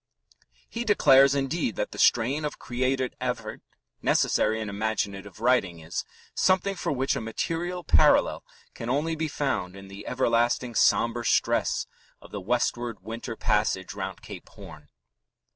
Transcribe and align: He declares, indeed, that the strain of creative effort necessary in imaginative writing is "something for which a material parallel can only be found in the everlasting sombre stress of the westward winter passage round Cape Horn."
He 0.67 0.83
declares, 0.83 1.35
indeed, 1.35 1.75
that 1.75 1.91
the 1.91 1.99
strain 1.99 2.43
of 2.43 2.57
creative 2.57 3.13
effort 3.21 3.61
necessary 4.01 4.59
in 4.59 4.67
imaginative 4.67 5.39
writing 5.39 5.79
is 5.79 6.05
"something 6.33 6.73
for 6.73 6.91
which 6.91 7.15
a 7.15 7.21
material 7.21 7.83
parallel 7.83 8.43
can 8.73 8.89
only 8.89 9.15
be 9.15 9.27
found 9.27 9.75
in 9.75 9.89
the 9.89 10.07
everlasting 10.07 10.73
sombre 10.73 11.23
stress 11.23 11.85
of 12.19 12.31
the 12.31 12.41
westward 12.41 13.03
winter 13.03 13.35
passage 13.35 13.93
round 13.93 14.23
Cape 14.23 14.49
Horn." 14.49 14.89